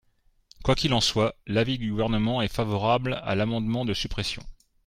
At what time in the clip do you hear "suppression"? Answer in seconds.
3.93-4.41